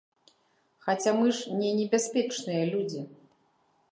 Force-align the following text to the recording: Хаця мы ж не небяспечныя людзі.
Хаця 0.85 1.11
мы 1.19 1.27
ж 1.39 1.59
не 1.59 1.69
небяспечныя 1.81 2.63
людзі. 2.73 3.01